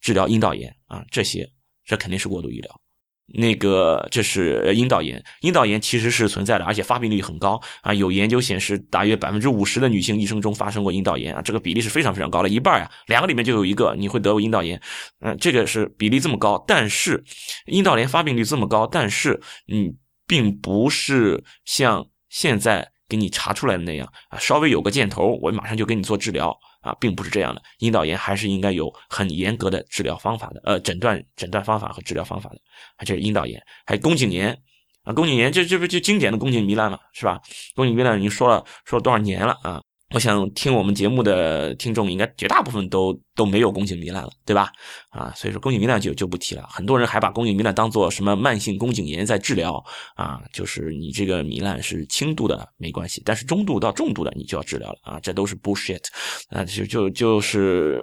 [0.00, 1.50] 治疗阴道炎啊，这些
[1.86, 2.80] 这肯定是过度医疗。
[3.26, 7.92] 那个这是阴道炎，阴道炎其实是存在的，而且发病率很高啊。
[7.94, 14.80] 有研究显示，大约百分之五十的女性一生中发生过阴道炎啊，这个比例是非常非常高的，一半呀，两个里面就有一个你会得过阴道炎，
[15.20, 16.62] 嗯，这个是比例这么高。
[16.66, 17.24] 但是
[17.66, 19.40] 阴道炎发病率这么高，但是
[19.72, 19.94] 嗯，
[20.26, 22.90] 并不是像现在。
[23.06, 27.62] 给你查出来的那样啊，稍微有个箭头，我马上就给你做治疗啊，并不是这样的。
[27.78, 32.56] 阴道炎还是应该有很严格的治疗方法的，呃，诊断诊断方法和治疗方法的。
[32.96, 34.56] 啊，这是阴道炎，还有宫颈炎
[35.02, 37.40] 啊，宫颈炎这这不就经典的宫颈糜烂嘛，是吧？
[37.74, 39.82] 宫颈糜烂已经说了说了多少年了啊？
[40.10, 44.70] 我想听我们节目的听众，应该绝大部分都都没有宫颈糜烂了，对吧？
[45.08, 46.64] 啊，所以说宫颈糜烂就就不提了。
[46.70, 49.82] 很多人还把宫颈糜烂当做什么慢性宫颈炎在治疗
[50.14, 56.04] 啊，就是你这个糜烂是轻度的没关系，但是中度到重度的你就要治疗了啊，这都是 bullshit
[56.50, 58.00] 啊，就就就是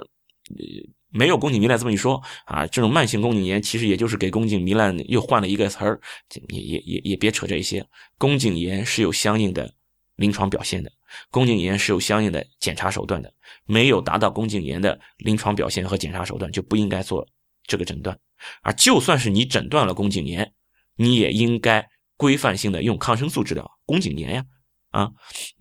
[1.12, 6.02] 没有宫颈糜烂这么一说啊，这种慢性宫颈炎其实也就是给宫颈糜烂又换了一个词儿，
[6.50, 7.86] 也也也也别扯这些，
[8.18, 9.74] 宫颈炎是有相应的
[10.18, 10.92] 临床表现的。
[11.30, 13.34] 宫颈炎是有相应的检查手段的，
[13.66, 17.28] 没有达到宫颈炎的临床表现和检查手段，就不应该做
[17.66, 18.18] 这个诊断。
[18.62, 20.54] 而就算是你诊断了宫颈炎，
[20.96, 24.46] 你也应该规范性的用抗生素治疗宫颈炎呀，
[24.90, 25.12] 啊，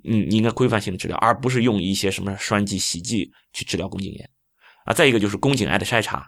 [0.05, 4.31] 嗯，应该规范性的治疗，而不是用一些什么栓剂、洗剂去治疗宫颈炎。
[4.85, 6.27] 啊，再一个就是宫颈癌的筛查。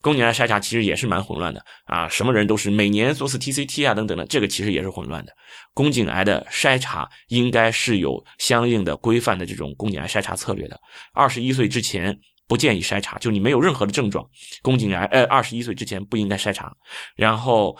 [0.00, 5.32] 宫颈癌筛查其实也是蛮混乱的啊，什么人都是每年做次 TCT 啊等等的，这个其实也是混乱的。
[5.74, 10.80] 宫颈癌的筛查应该是有相应的规范的这种宫颈癌筛查策略的。
[11.12, 14.28] 二十一岁之前不建议筛查，就你没有任何的症状，
[14.62, 16.74] 宫颈癌呃二十一岁之前不应该筛查。
[17.14, 17.78] 然后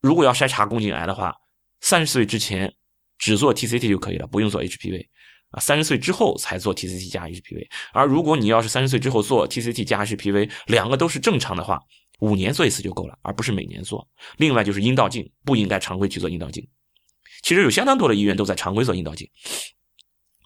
[0.00, 1.34] 如果要筛查宫颈癌的话，
[1.80, 2.72] 三十岁之前
[3.18, 5.06] 只做 TCT 就可以了，不用做 HPV。
[5.50, 11.80] 啊，三十岁之后才做 TCT 加 HPV，而如果你要是三十岁之后做 TCT 加 HPV，两个都是正常的话，
[12.20, 14.08] 五年做一次就够了，而不是每年做。
[14.38, 16.68] 另外就是阴道镜不应该常规去做阴道镜，
[17.42, 19.30] 其实有相当多的医院都在常规做阴道镜，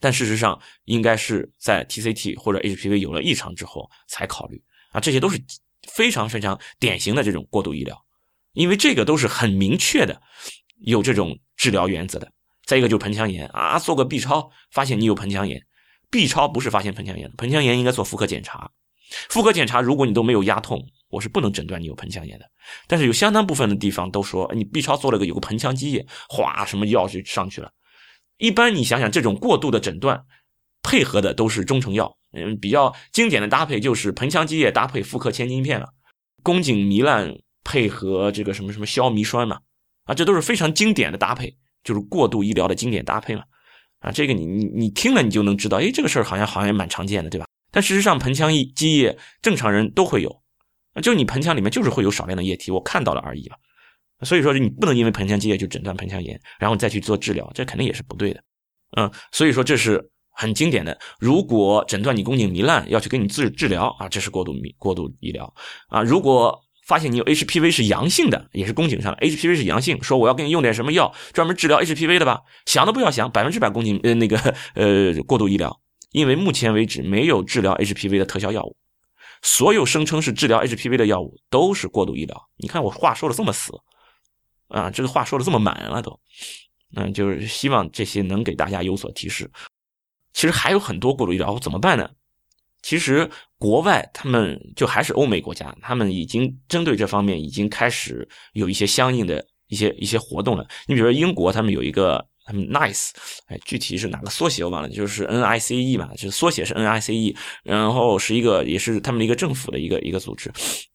[0.00, 5.42] 但事实上应该是在 TCT 或者 HPV 有了异常之后才考虑啊，这些都是
[5.88, 8.04] 非常非常典型的这种过度医疗，
[8.52, 10.20] 因为这个都是很明确的
[10.80, 12.30] 有这种治疗原则的。
[12.70, 15.60] 再一个就是盆腔炎啊，做个 B 超发现你有盆腔炎
[16.08, 18.70] ，B 超不是发现盆腔炎，盆腔炎应该做妇科检查，
[19.28, 22.48] 妇科检查如果你都没有压痛，我是不能诊断你有盆腔炎的。
[22.86, 27.72] 但是有相当部分的地方都说你 B 超做了个有个盆腔积液，哗，什么药就上去了。
[28.38, 30.24] 一般你想想这种过度的诊断，
[30.80, 35.88] 配合的都是中成药，嗯，比较经典的搭配就是盆腔积液搭配妇科千金片了，
[36.44, 39.58] 宫颈糜烂配合这个什么什么消糜栓嘛，
[40.04, 41.56] 啊，这都是非常经典的搭配。
[41.82, 43.42] 就是过度医疗的经典搭配嘛，
[44.00, 47.46] 啊，这个你你你听了你就能知道，哎，这个事儿好像好像也蛮常见的，对吧？
[47.70, 50.42] 但事实上，盆腔积液正常人都会有，
[51.02, 53.56] 就你盆腔里面就是会有少量的液体，我看到了而已嘛。
[54.22, 58.42] 所以说，你不能因为盆腔积液就诊断盆腔炎，然后再去做治疗，这肯定也是不对的。
[58.98, 60.98] 嗯，所以说这是很经典的。
[61.18, 65.54] 如果诊断你宫颈糜烂，要去给你治治疗啊，这是过度糜过度医疗
[65.88, 66.02] 啊。
[66.02, 72.40] 如果发现你有 HPV 是阳性的，也是宫颈上的 HPV 是阳性，说我要给你用点什么药，专门治疗 HPV 的吧？
[72.66, 74.36] 想都不要想，百分之百宫颈呃那个
[74.74, 78.76] 呃过度医疗，因为目前为止没有治疗 HPV 的特效药物，
[79.40, 82.48] 所有声称是治疗 HPV 的药物都是过度医疗。
[82.56, 83.72] 你看我话说的这么死
[84.66, 86.18] 啊，这个话说的这么满了都，
[86.96, 89.48] 嗯，就是希望这些能给大家有所提示。
[90.32, 92.10] 其实还有很多过度医疗，怎么办呢？
[92.82, 100.66] 其实国外他们就还是欧美国家，他们已经针对这方面已经开始有一些相应的一些一些活动了。
[100.86, 103.10] 你比如说英国，他们有一个他们 NICE，
[103.46, 110.50] 哎，具体是哪个缩写我忘了，就是 NICE 嘛，就是缩写是 NICE，然后是一个也是他们的一个政府的一个一个组织，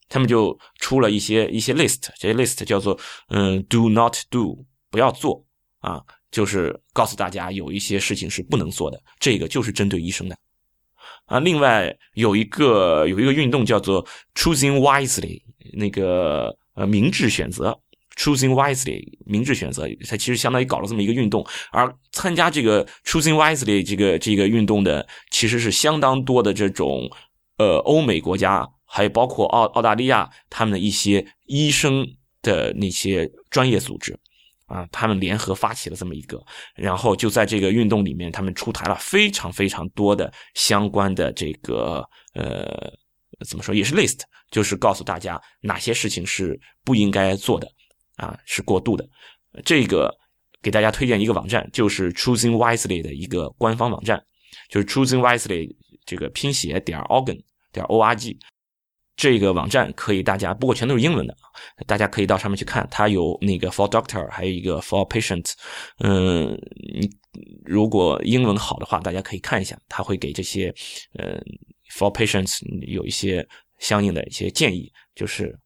[0.09, 2.99] 他们就出了一些一些 list，这些 list 叫做
[3.29, 5.45] 嗯 Do not do，不要做
[5.79, 6.01] 啊，
[6.31, 10.35] 就是告诉大家有一些事情是不能做的，这个就是针对医生的。
[11.25, 14.05] 啊，另外有一个有一个运动叫做
[14.35, 15.41] Choosing Wisely，
[15.73, 17.79] 那个呃明智选择
[18.15, 21.45] Choosing Wisely，明智选择，它其实相当于搞了这么一个运动。
[21.71, 27.09] 而参加这个 Choosing Wisely 这个这个运动的，其实是相当多的这种
[27.57, 32.07] 呃欧美国家还有包括澳澳大利亚他们的一些医生
[32.41, 34.17] 的那些专业组织。
[34.75, 36.43] 啊，他们联合发起了这么一个，
[36.75, 42.03] 然后就在这个运动里面，他们出台了非常非常多的相关的这个
[42.33, 42.91] 呃，
[43.47, 44.19] 怎么说也是 list，
[44.51, 47.71] 就是告诉大家哪些事情是不应该做的，
[48.17, 49.07] 啊，是过度的。
[49.63, 50.13] 这个
[50.61, 54.21] 给大家推荐一个网站，就是 Choosing Wisely 的一个官方网站，
[54.67, 55.73] 就是 Choosing Wisely
[56.05, 57.39] 这个拼写点 organ
[57.71, 58.35] 点 org。
[59.15, 61.35] 这个网站可以大家，不过全都是英文的，
[61.87, 62.85] 大家可以到上面去看。
[62.91, 65.53] 它有那个 for doctor，还有一个 for patients，。
[65.99, 66.57] 嗯，
[67.63, 70.67] 如果英文好的话，大家可以看一下，他会给这些
[71.13, 71.39] 呃
[71.93, 73.47] for patients 有一些
[73.79, 75.57] 相应的一些建议，就是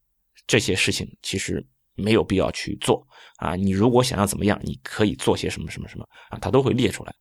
[0.45, 3.04] 这些事情其实没有必要去做
[3.38, 3.56] 啊。
[3.56, 7.12] 你如果想要怎么样，你可以做些什么什么什么啊，他都会列出来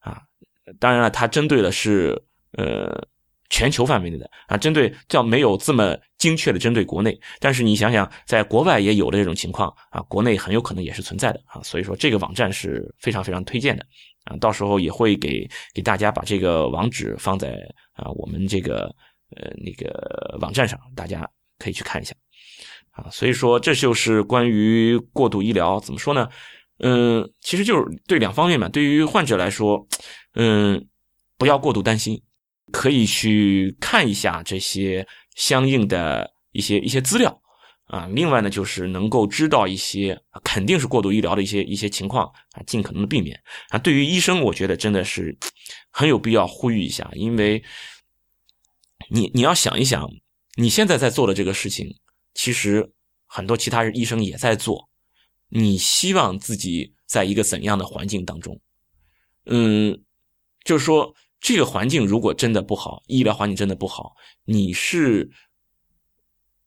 [0.00, 0.20] 啊。
[0.80, 2.20] 当然了，它针对的是
[2.58, 3.06] 呃。
[3.50, 13.84] 全球范围内的啊，针对叫没有这么精确的针对国内，但是你想想，在国外也有的这种情况啊，国内很有可能也是存在的啊，所以说这个网站是非常非常推荐的
[14.24, 17.56] 啊，到时候也会给给大家把这个网址放在
[17.92, 18.84] 啊我们这个
[19.36, 21.28] 呃那个网站上，大家
[21.58, 22.14] 可以去看一下
[22.90, 26.28] 啊，所以说这就是关于过度医疗怎么说呢？
[26.80, 29.86] 嗯，其实就是对两方面嘛，对于患者来说，
[30.34, 30.86] 嗯，
[31.38, 32.20] 不要过度担心。
[32.72, 35.06] 可以去看一下这些
[35.36, 37.40] 相应的一些一些资料
[37.84, 43.78] 啊，另外呢，就是能够知道一些肯定是过度医疗的一些一些情况啊，尽可能的避免啊。
[43.78, 45.38] 对于医生，我觉得真的是
[45.90, 47.62] 很有必要呼吁一下，因为
[49.10, 50.04] 你你要想一想，
[50.56, 51.96] 你现在在做的这个事情，
[52.34, 52.92] 其实
[53.26, 54.88] 很多其他医生也在做，
[55.50, 58.60] 你希望自己在一个怎样的环境当中？
[59.44, 60.02] 嗯，
[60.64, 61.14] 就是说。
[61.46, 64.16] 这个环境如果真的不好，医疗环境真的不好，
[64.46, 65.30] 你是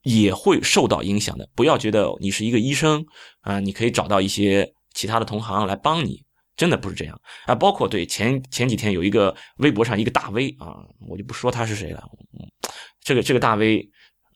[0.03, 1.49] 也会受到影响的。
[1.53, 3.05] 不要觉得你是一个医生
[3.41, 6.23] 啊，你可以找到一些其他的同行来帮你，
[6.55, 7.53] 真的不是这样啊。
[7.53, 10.77] 包括对前前几天有一个微博上一个大 V 啊，
[11.09, 12.01] 我就不说他是谁了，
[13.01, 13.85] 这个这个大 V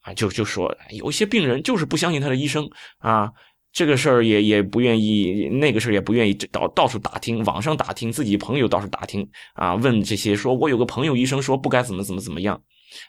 [0.01, 3.31] 啊，就就说有一些病人就是不相信他的医生啊。
[3.73, 12.55] 这个事儿也也不愿意，那个事儿也不愿意到到处打听，网上打听，自己朋友到处打听啊，问这些说，我有个朋友医生说不该怎么怎么怎么样，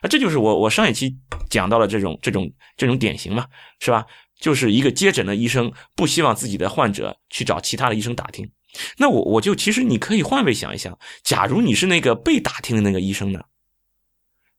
[0.01, 1.15] 啊，这就是我我上一期
[1.51, 3.47] 讲到了这种这种这种典型嘛，
[3.79, 4.07] 是吧？
[4.41, 8.51] 就是一个接诊的医生不希望自己的患者去找其他的医生打听，
[8.97, 13.43] 那我我就其实你可以换位想一想，假如你是那个被打听的那个医生呢，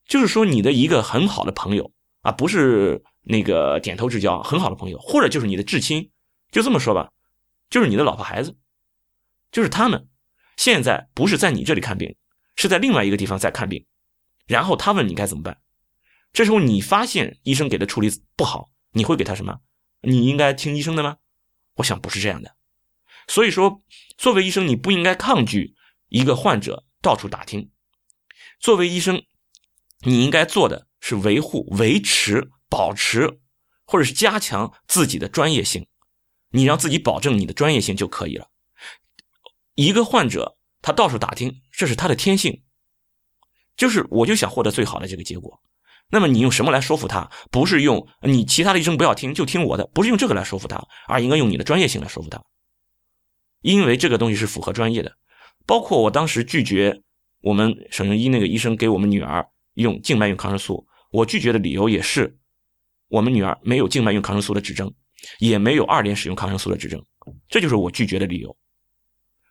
[0.08, 1.91] 就是说你的一个很好的朋友
[2.22, 3.01] 啊，不是。
[3.26, 6.11] 那个点头之交，很好的朋友，或者就是你的至亲，
[6.51, 7.11] 就这么说吧，
[7.69, 8.55] 就是你的老婆孩子，
[9.51, 10.07] 就是他们
[10.55, 12.15] 现在不是在你这里看病，
[12.55, 13.86] 是在另外一个地方在看病，
[14.45, 15.57] 然后他问你该怎么办，
[16.32, 19.59] 这时候你发现医生给的处理不好，你会给他什么？
[20.01, 21.17] 你应该听医生的吗？
[21.78, 22.55] 我想不是这样的。
[23.28, 23.82] 所以说，
[24.17, 25.73] 作为医生，你不应该抗拒
[26.09, 27.71] 一个患者到处打听。
[28.59, 29.23] 作为医生，
[30.01, 32.51] 你应该做的是维护、维持。
[32.70, 33.39] 保持，
[33.86, 35.88] 或者是加强自己的专业性，
[36.49, 38.49] 你让自己保证你的专业性就可以了。
[39.76, 42.63] 一个患者他到处打听，这是他的天性，
[43.76, 45.61] 就是我就想获得最好的这个结果。
[46.09, 47.30] 那么你用什么来说服他？
[47.49, 52.43] 不是用你其他的医生不要听，就听我的，不是用这个来说服他，而应该用你的专业性来说服他。
[53.61, 55.18] 因为这个东西是符合专业的。
[55.66, 57.01] 包括我当时拒绝
[57.41, 62.38] 我们省中医那个医生给我们女儿用静脉用抗生素，我拒绝的理由也是。
[63.08, 64.91] 我们女儿没有静脉用抗生素的指征，
[65.39, 67.03] 也没有二联使用抗生素的指征，
[67.47, 68.56] 这就是我拒绝的理由。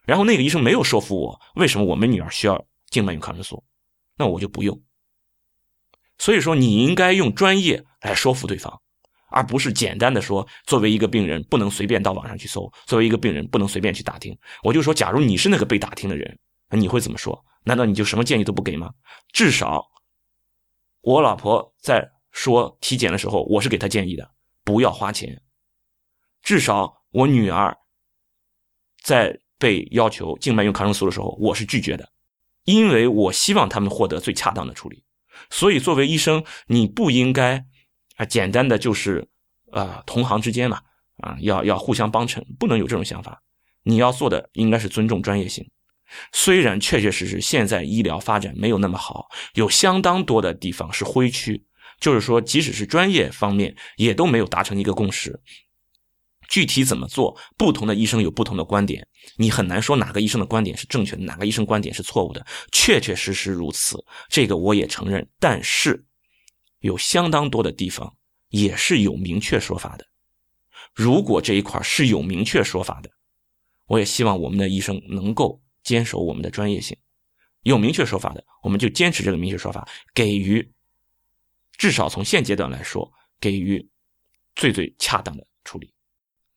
[0.04, 3.64] 然后那个医生没有说服我，为什么我们女儿需要静脉用抗生素，
[4.16, 4.82] 那我就不用。
[6.18, 8.80] 所以说，你应该用专业来说服对方，
[9.30, 14.36] 而不是简单的说，作为一个病人不能随便到网上去搜，作为一个病人不能随便去打听。
[14.62, 16.38] 我就说，假如你是那个被打听的人，
[16.70, 17.44] 你会怎么说？
[17.64, 18.92] 难道你就什么建议都不给吗？
[19.32, 19.86] 至少，
[21.00, 22.13] 我老婆在。
[22.34, 24.28] 说体检的时候，我是给他建议的，
[24.64, 25.40] 不要花钱。
[26.42, 27.78] 至少我女儿
[29.00, 32.10] 在被要求静脉用抗生素的时候，我是拒绝的，
[32.64, 35.04] 因为我希望他们获得最恰当的处理。
[35.48, 37.64] 所以作为医生，你不应该
[38.16, 39.28] 啊简单的就是
[39.70, 40.82] 啊同行之间嘛
[41.18, 43.40] 啊要要互相帮衬，不能有这种想法。
[43.84, 45.70] 你要做的应该是尊重专业性。
[46.32, 51.64] 虽然确确实实现在医疗发展没有那么好，有相当多的地方是灰区。
[52.00, 55.40] 就是说，即使是专业方面，也都没有达成一个共识。
[56.48, 59.06] 具体怎么做，不同的医生有不同的观点，
[59.38, 62.46] 你很难说哪个医生的观点是正确的，哪个医生观点是错误的。
[62.70, 63.96] 确确实实如此，
[64.28, 65.26] 这个我也承认。
[65.40, 66.04] 但是，
[66.80, 68.14] 有相当多的地方
[68.50, 70.06] 也是有明确说法的。
[70.92, 73.10] 如果这一块是有明确说法的，
[73.86, 76.96] 我也希望我们的医生能够坚守我们的专业性。
[77.62, 80.70] 有明确说法的，我们就坚持这个明确说法，给予
[81.76, 83.10] 至少从现阶段来说，
[83.40, 83.88] 给予
[84.54, 85.92] 最最恰当的处理。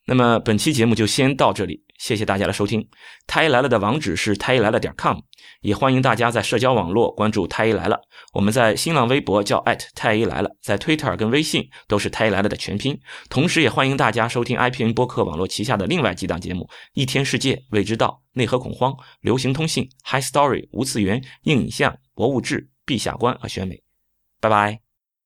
[0.10, 2.88] 那么本期节目就先到这里，谢谢大家的收听。
[3.26, 5.18] 太医来了的网址是太医来了点 com，
[5.60, 8.00] 也欢迎大家在社交网络关注太医来了。
[8.32, 9.62] 我们在新浪微博叫
[9.96, 12.98] 太医来了，在 Twitter 跟微信都是太医来了的全拼。
[13.30, 23.84] 同时，也欢迎大家收听 IPN 播客网络旗下的另外几档节目：一天世界、未知道、内核恐慌、流行通信、High Story、无次元、硬影像、博物志、陛下观和选美。
[24.40, 24.87] 拜拜。